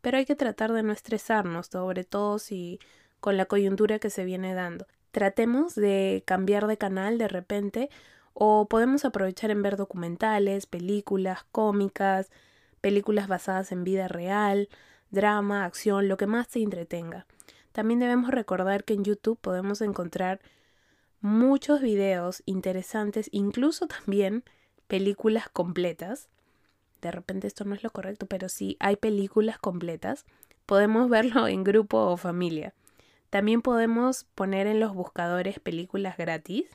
[0.02, 2.80] pero hay que tratar de no estresarnos, sobre todo si
[3.20, 4.86] con la coyuntura que se viene dando.
[5.12, 7.90] Tratemos de cambiar de canal de repente
[8.34, 12.30] o podemos aprovechar en ver documentales, películas, cómicas,
[12.88, 14.70] películas basadas en vida real,
[15.12, 17.28] drama, acción, lo que más te entretenga.
[17.74, 20.40] También debemos recordar que en YouTube podemos encontrar
[21.20, 24.46] muchos videos interesantes, incluso también
[24.88, 26.30] películas completas.
[27.02, 30.26] De repente esto no es lo correcto, pero sí hay películas completas.
[30.66, 32.74] Podemos verlo en grupo o familia.
[33.30, 36.68] También podemos poner en los buscadores películas gratis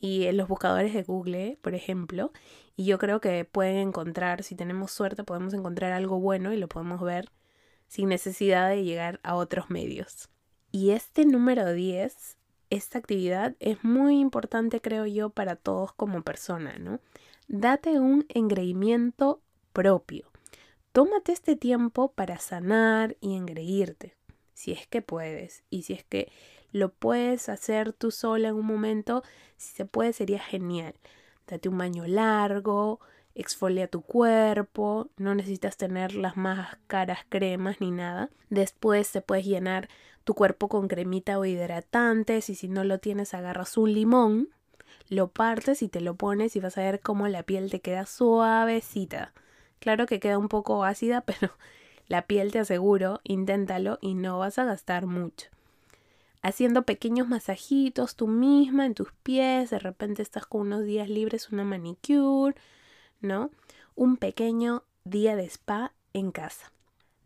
[0.00, 2.32] y en los buscadores de Google, por ejemplo,
[2.78, 6.68] y yo creo que pueden encontrar, si tenemos suerte, podemos encontrar algo bueno y lo
[6.68, 7.28] podemos ver
[7.88, 10.28] sin necesidad de llegar a otros medios.
[10.70, 12.36] Y este número 10,
[12.70, 17.00] esta actividad es muy importante, creo yo, para todos como persona, ¿no?
[17.48, 20.30] Date un engreimiento propio.
[20.92, 24.16] Tómate este tiempo para sanar y engreírte,
[24.54, 25.64] si es que puedes.
[25.68, 26.30] Y si es que
[26.70, 29.24] lo puedes hacer tú sola en un momento,
[29.56, 30.94] si se puede, sería genial.
[31.48, 33.00] Date un baño largo,
[33.34, 38.30] exfolia tu cuerpo, no necesitas tener las más caras cremas ni nada.
[38.50, 39.88] Después te puedes llenar
[40.24, 44.48] tu cuerpo con cremita o hidratantes y si no lo tienes agarras un limón,
[45.08, 48.04] lo partes y te lo pones y vas a ver cómo la piel te queda
[48.04, 49.32] suavecita.
[49.78, 51.52] Claro que queda un poco ácida, pero
[52.08, 55.48] la piel te aseguro, inténtalo y no vas a gastar mucho
[56.42, 61.50] haciendo pequeños masajitos tú misma en tus pies, de repente estás con unos días libres,
[61.50, 62.54] una manicure,
[63.20, 63.50] ¿no?
[63.94, 66.72] Un pequeño día de spa en casa.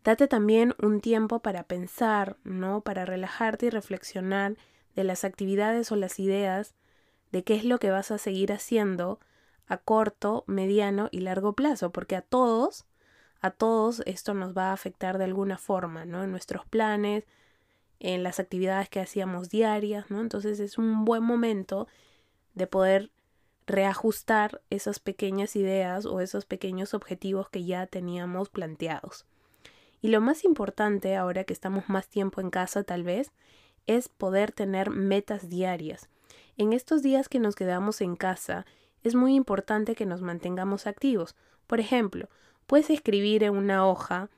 [0.03, 2.81] Date también un tiempo para pensar, ¿no?
[2.81, 4.57] Para relajarte y reflexionar
[4.95, 6.75] de las actividades o las ideas
[7.31, 9.19] de qué es lo que vas a seguir haciendo
[9.67, 12.85] a corto, mediano y largo plazo, porque a todos,
[13.39, 16.23] a todos esto nos va a afectar de alguna forma, ¿no?
[16.23, 17.25] En nuestros planes,
[17.99, 20.21] en las actividades que hacíamos diarias, ¿no?
[20.21, 21.87] Entonces es un buen momento
[22.53, 23.11] de poder
[23.65, 29.25] reajustar esas pequeñas ideas o esos pequeños objetivos que ya teníamos planteados.
[30.01, 33.31] Y lo más importante ahora que estamos más tiempo en casa tal vez
[33.87, 36.09] es poder tener metas diarias.
[36.57, 38.65] En estos días que nos quedamos en casa
[39.03, 41.35] es muy importante que nos mantengamos activos.
[41.67, 42.29] Por ejemplo,
[42.67, 44.29] puedes escribir en una hoja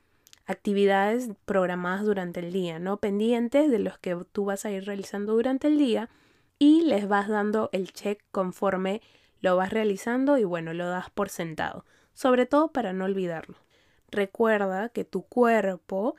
[0.45, 2.97] actividades programadas durante el día, ¿no?
[2.97, 6.10] Pendientes de los que tú vas a ir realizando durante el día
[6.60, 9.01] y les vas dando el check conforme
[9.41, 13.58] lo vas realizando y bueno, lo das por sentado, sobre todo para no olvidarlo.
[14.10, 16.15] Recuerda que tu cuerpo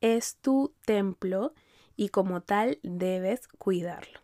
[0.00, 1.54] es tu templo
[1.96, 4.20] y como tal debes cuidarlo.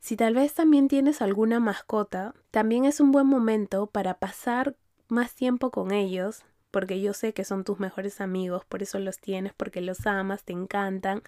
[0.00, 4.76] Si tal vez también tienes alguna mascota, también es un buen momento para pasar
[5.08, 9.18] más tiempo con ellos, porque yo sé que son tus mejores amigos, por eso los
[9.18, 11.22] tienes, porque los amas, te encantan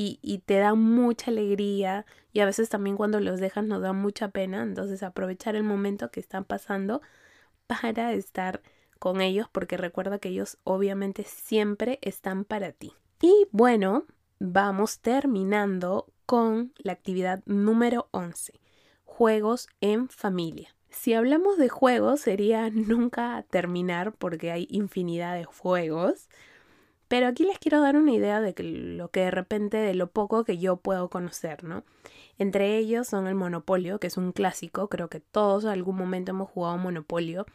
[0.00, 4.28] y, te dan mucha alegría y a veces también cuando los dejas nos da mucha
[4.28, 7.02] pena, entonces aprovechar el momento que están pasando
[7.66, 8.62] para estar
[9.00, 12.92] con ellos, porque recuerda que ellos obviamente siempre están para ti.
[13.20, 14.06] Y bueno,
[14.38, 18.60] vamos terminando con la actividad número 11,
[19.04, 20.77] juegos en familia.
[20.98, 26.28] Si hablamos de juegos, sería nunca terminar porque hay infinidad de juegos.
[27.06, 30.42] Pero aquí les quiero dar una idea de lo que de repente, de lo poco
[30.42, 31.84] que yo puedo conocer, ¿no?
[32.36, 36.32] Entre ellos son el Monopolio, que es un clásico, creo que todos en algún momento
[36.32, 37.46] hemos jugado Monopolio,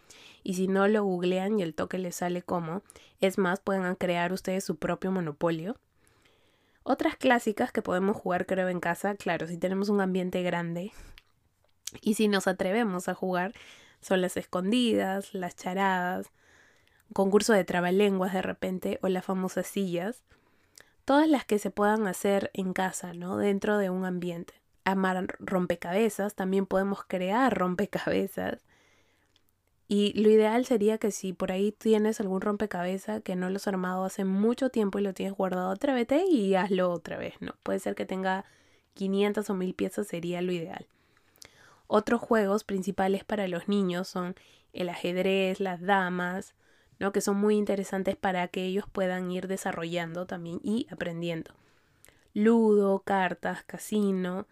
[0.42, 2.82] y si no lo googlean y el toque les sale como,
[3.20, 5.78] es más, pueden crear ustedes su propio Monopolio.
[6.84, 10.92] Otras clásicas que podemos jugar creo en casa, claro, si tenemos un ambiente grande,
[12.02, 13.54] y si nos atrevemos a jugar,
[14.02, 16.28] son las escondidas, las charadas,
[17.14, 20.24] concurso de trabalenguas de repente o las famosas sillas.
[21.06, 23.38] Todas las que se puedan hacer en casa, ¿no?
[23.38, 24.54] Dentro de un ambiente.
[24.86, 28.64] Amar rompecabezas, también podemos crear rompecabezas.
[29.88, 33.68] Y lo ideal sería que si por ahí tienes algún rompecabezas que no lo has
[33.68, 37.54] armado hace mucho tiempo y lo tienes guardado, atrévete y hazlo otra vez, ¿no?
[37.64, 38.46] Puede ser que tenga
[38.94, 40.88] 500 o 1000 piezas, sería lo ideal.
[41.88, 44.36] Otros juegos principales para los niños son
[44.74, 46.56] el ajedrez, las damas,
[47.00, 47.12] ¿no?
[47.12, 51.54] que son muy interesantes para que ellos puedan ir desarrollando también y aprendiendo.
[52.34, 54.48] Ludo, cartas, casino,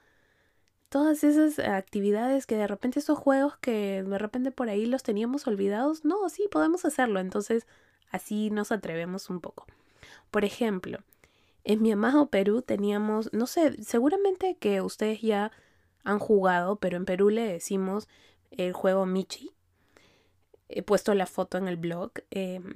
[0.89, 5.47] todas esas actividades que de repente esos juegos que de repente por ahí los teníamos
[5.47, 7.65] olvidados, no, sí, podemos hacerlo, entonces
[8.11, 9.65] así nos atrevemos un poco.
[10.31, 10.99] Por ejemplo,
[11.63, 15.51] en mi amado Perú teníamos, no sé, seguramente que ustedes ya
[16.03, 18.07] han jugado, pero en Perú le decimos
[18.51, 19.51] el juego Michi.
[20.69, 22.11] He puesto la foto en el blog.
[22.29, 22.75] Em,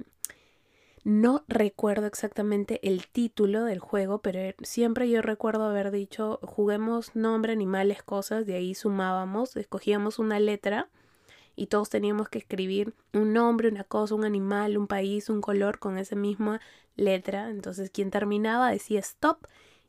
[1.04, 7.14] no recuerdo exactamente el título del juego, pero er, siempre yo recuerdo haber dicho juguemos
[7.14, 10.88] nombre, animales, cosas, de ahí sumábamos, escogíamos una letra
[11.54, 15.78] y todos teníamos que escribir un nombre, una cosa, un animal, un país, un color
[15.78, 16.60] con esa misma
[16.96, 17.50] letra.
[17.50, 19.46] Entonces quien terminaba decía stop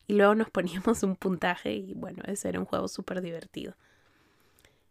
[0.08, 3.76] y luego nos poníamos un puntaje y bueno, ese era un juego súper divertido.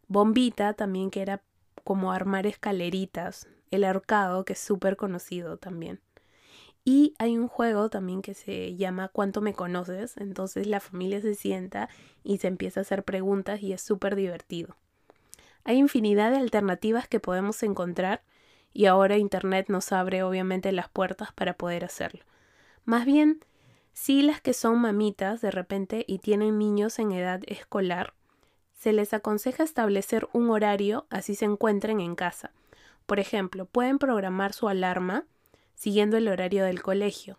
[0.08, 1.42] Bombita también que era
[1.82, 6.00] como armar escaleritas, el arcado que es súper conocido también.
[6.84, 10.16] Y hay un juego también que se llama ¿Cuánto me conoces?
[10.18, 11.88] Entonces la familia se sienta
[12.22, 14.76] y se empieza a hacer preguntas y es súper divertido.
[15.64, 18.22] Hay infinidad de alternativas que podemos encontrar
[18.72, 22.24] y ahora Internet nos abre obviamente las puertas para poder hacerlo.
[22.84, 23.40] Más bien,
[23.96, 28.12] si las que son mamitas de repente y tienen niños en edad escolar,
[28.74, 32.52] se les aconseja establecer un horario así se encuentren en casa.
[33.06, 35.24] Por ejemplo, pueden programar su alarma
[35.74, 37.38] siguiendo el horario del colegio,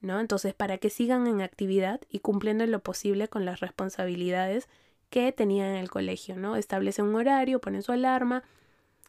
[0.00, 0.20] ¿no?
[0.20, 4.68] Entonces, para que sigan en actividad y cumpliendo lo posible con las responsabilidades
[5.10, 6.54] que tenían en el colegio, ¿no?
[6.54, 8.44] Establecen un horario, ponen su alarma,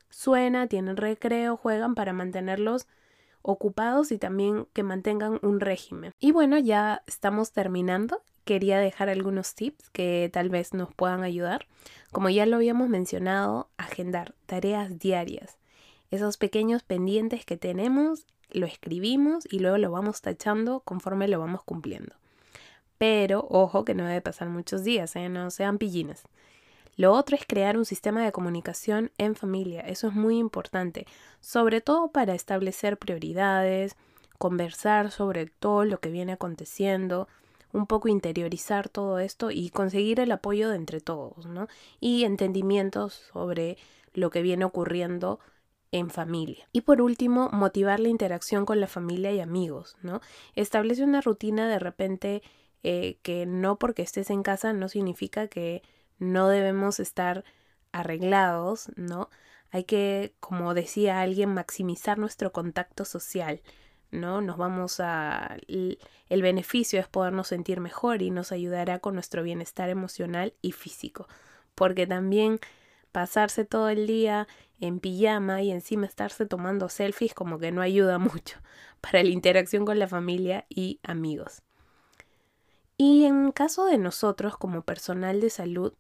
[0.10, 2.88] suena, tienen recreo, juegan para mantenerlos
[3.42, 6.14] ocupados y también que mantengan un régimen.
[6.20, 8.22] Y bueno, ya estamos terminando.
[8.46, 11.68] Quería dejar algunos tips que tal vez nos puedan ayudar.
[12.12, 15.58] Como ya lo habíamos mencionado, agendar tareas diarias.
[16.12, 21.64] Esos pequeños pendientes que tenemos, lo escribimos y luego lo vamos tachando conforme lo vamos
[21.64, 22.16] cumpliendo.
[22.98, 25.30] Pero ojo que no debe pasar muchos días, ¿eh?
[25.30, 26.24] no sean pillinas.
[27.00, 29.80] Lo otro es crear un sistema de comunicación en familia.
[29.80, 31.08] Eso es muy importante,
[31.40, 33.96] sobre todo para establecer prioridades,
[34.38, 37.30] conversar sobre todo lo que viene aconteciendo,
[37.72, 41.70] un poco interiorizar todo esto y conseguir el apoyo de entre todos, ¿no?
[42.02, 43.78] Y entendimientos sobre
[44.14, 45.40] lo que viene ocurriendo
[45.94, 46.68] en familia.
[46.74, 50.20] Y por último, motivar la interacción con la familia y amigos, ¿no?
[50.54, 52.44] Establece una rutina de repente
[52.84, 55.82] eh, que no porque estés en casa no significa que
[56.20, 57.44] no debemos estar
[57.92, 59.30] arreglados, ¿no?
[59.72, 63.62] Hay que, como decía alguien, maximizar nuestro contacto social,
[64.12, 64.42] ¿no?
[64.42, 65.58] Nos vamos a...
[65.68, 71.28] El beneficio es podernos sentir mejor y nos ayudará con nuestro bienestar emocional y físico,
[71.76, 72.60] porque también
[73.12, 74.48] pasarse todo el día
[74.80, 78.60] en pijama y encima estarse tomando selfies como que no ayuda mucho
[79.02, 81.62] para la interacción con la familia y amigos.
[82.98, 85.94] Y en caso de nosotros como personal de salud,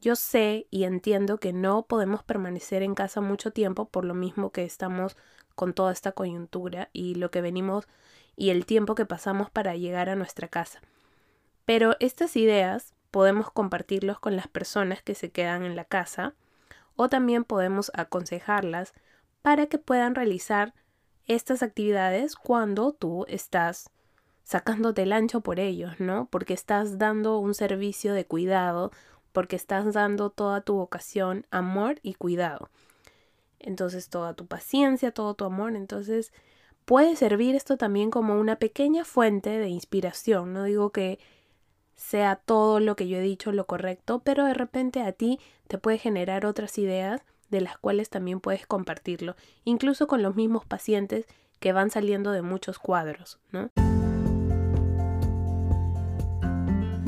[0.00, 4.50] yo sé y entiendo que no podemos permanecer en casa mucho tiempo por lo mismo
[4.50, 5.16] que estamos
[5.54, 7.88] con toda esta coyuntura y lo que venimos
[8.36, 10.80] y el tiempo que pasamos para llegar a nuestra casa.
[11.64, 16.34] Pero estas ideas podemos compartirlos con las personas que se quedan en la casa
[16.94, 18.94] o también podemos aconsejarlas
[19.42, 20.74] para que puedan realizar
[21.26, 23.90] estas actividades cuando tú estás
[24.44, 26.26] sacándote el ancho por ellos, ¿no?
[26.30, 28.92] Porque estás dando un servicio de cuidado,
[29.32, 32.70] porque estás dando toda tu vocación, amor y cuidado.
[33.58, 36.32] Entonces toda tu paciencia, todo tu amor, entonces
[36.84, 40.52] puede servir esto también como una pequeña fuente de inspiración.
[40.52, 41.18] No digo que
[41.94, 45.78] sea todo lo que yo he dicho lo correcto, pero de repente a ti te
[45.78, 51.26] puede generar otras ideas de las cuales también puedes compartirlo, incluso con los mismos pacientes
[51.60, 53.70] que van saliendo de muchos cuadros, ¿no?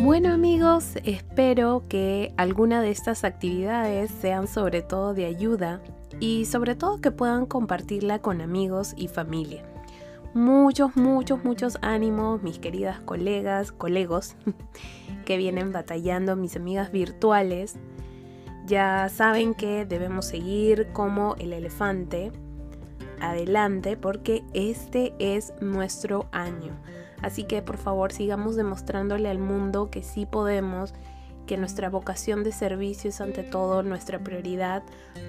[0.03, 5.82] Bueno amigos, espero que alguna de estas actividades sean sobre todo de ayuda
[6.20, 9.62] y sobre todo que puedan compartirla con amigos y familia.
[10.32, 14.36] Muchos, muchos, muchos ánimos, mis queridas colegas, colegos
[15.26, 17.76] que vienen batallando, mis amigas virtuales.
[18.64, 22.32] Ya saben que debemos seguir como el elefante
[23.20, 26.80] adelante porque este es nuestro año.
[27.23, 30.95] Así que por favor sigamos demostrándole al mundo que sí podemos,
[31.47, 34.85] que nuestra vocación de servicio es ante todo nuestra prioridad.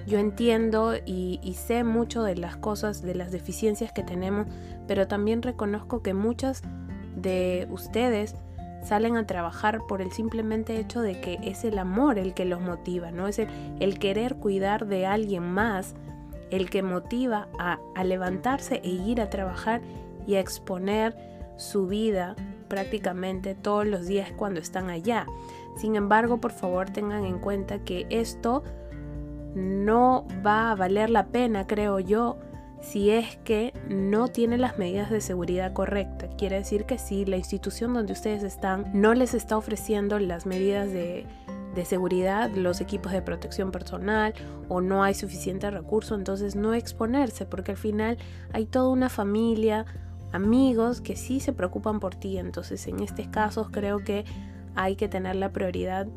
[0.05, 4.45] Yo entiendo y, sé mucho de las cosas, de las deficiencias que tenemos,
[4.87, 6.61] pero también reconozco que muchas
[7.15, 8.35] de ustedes
[8.83, 12.61] salen a trabajar por el simplemente hecho de que es el amor el que los
[12.61, 13.27] motiva, ¿no?
[13.27, 15.95] Es el, querer cuidar de alguien más,
[16.51, 19.81] el que motiva a, a levantarse e ir a trabajar
[20.27, 21.30] y a exponer
[21.61, 22.35] su vida
[22.67, 25.27] prácticamente todos los días cuando están allá.
[25.77, 28.63] Sin embargo, por favor tengan en cuenta que esto
[29.55, 32.37] no va a valer la pena, creo yo,
[32.81, 36.31] si es que no tiene las medidas de seguridad correctas.
[36.37, 40.91] Quiere decir que si la institución donde ustedes están no les está ofreciendo las medidas
[40.91, 41.25] de,
[41.75, 44.33] de seguridad, los equipos de protección personal
[44.67, 48.17] o no hay suficiente recurso, entonces no exponerse, porque al final
[48.51, 49.85] hay toda una familia,
[50.31, 52.37] amigos que sí se preocupan por ti.
[52.37, 54.25] Entonces en estos casos creo que
[54.75, 56.07] hay que tener la prioridad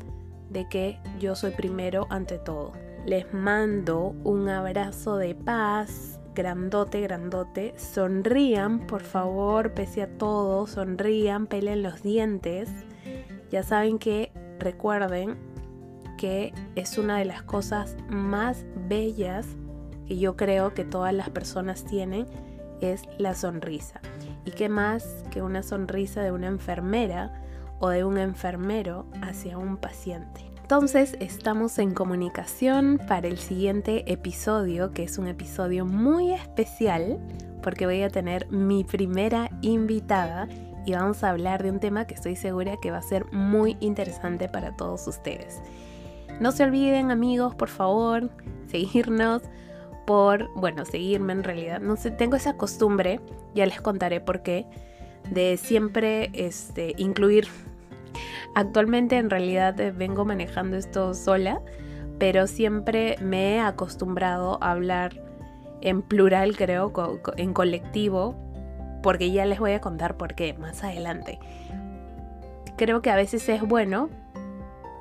[0.49, 2.73] de que yo soy primero ante todo.
[3.05, 7.73] Les mando un abrazo de paz, grandote, grandote.
[7.77, 12.69] Sonrían, por favor, pese a todo, sonrían, peleen los dientes.
[13.51, 15.37] Ya saben que recuerden
[16.17, 19.47] que es una de las cosas más bellas
[20.07, 22.27] que yo creo que todas las personas tienen
[22.81, 24.01] es la sonrisa.
[24.45, 27.41] ¿Y qué más que una sonrisa de una enfermera
[27.79, 30.41] o de un enfermero hacia un paciente?
[30.61, 37.19] Entonces estamos en comunicación para el siguiente episodio, que es un episodio muy especial
[37.61, 40.47] porque voy a tener mi primera invitada
[40.85, 43.77] y vamos a hablar de un tema que estoy segura que va a ser muy
[43.79, 45.61] interesante para todos ustedes.
[46.39, 48.29] No se olviden amigos, por favor,
[48.67, 49.41] seguirnos
[50.05, 51.81] por, bueno, seguirme en realidad.
[51.81, 53.19] No sé, tengo esa costumbre,
[53.53, 54.65] ya les contaré por qué,
[55.31, 57.47] de siempre este, incluir.
[58.53, 61.61] Actualmente en realidad eh, vengo manejando esto sola,
[62.19, 65.21] pero siempre me he acostumbrado a hablar
[65.81, 66.93] en plural, creo,
[67.37, 68.35] en colectivo,
[69.03, 71.37] porque ya les voy a contar por qué más adelante.
[72.77, 74.09] Creo que a veces es bueno.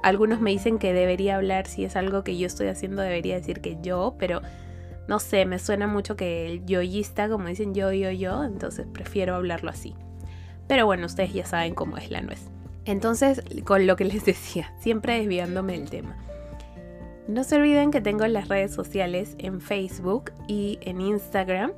[0.03, 3.61] Algunos me dicen que debería hablar si es algo que yo estoy haciendo, debería decir
[3.61, 4.43] que yo, pero
[5.07, 9.35] no sé, me suena mucho que el yoísta, como dicen yo, yo, yo, entonces prefiero
[9.35, 9.95] hablarlo así.
[10.67, 12.41] Pero bueno, ustedes ya saben cómo es la nuez.
[12.85, 16.17] Entonces, con lo que les decía, siempre desviándome del tema.
[17.27, 21.73] No se olviden que tengo las redes sociales en Facebook y en Instagram.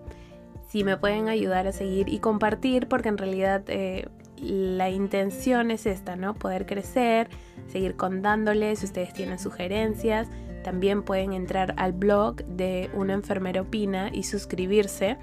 [0.69, 4.09] Si me pueden ayudar a seguir y compartir, porque en realidad eh,
[4.39, 6.35] la intención es esta, ¿no?
[6.35, 7.29] Poder crecer,
[7.69, 10.29] seguir contándoles si ustedes tienen sugerencias.
[10.67, 15.17] También pueden entrar al blog de Una enfermera opina y suscribirse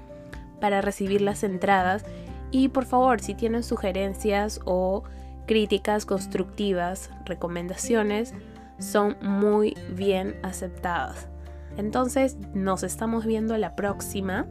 [0.58, 2.06] para recibir las entradas.
[2.50, 5.02] Y por favor, si tienen sugerencias o
[5.46, 8.32] críticas constructivas, recomendaciones,
[8.78, 11.28] son muy bien aceptadas.
[11.76, 14.46] Entonces nos estamos viendo la próxima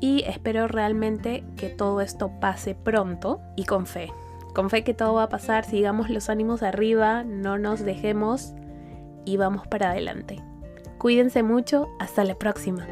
[0.00, 4.08] y espero realmente que todo esto pase pronto y con fe.
[4.54, 8.54] Con fe que todo va a pasar, sigamos los ánimos arriba, no nos dejemos
[9.24, 10.42] y vamos para adelante.
[10.98, 12.86] Cuídense mucho, hasta la próxima.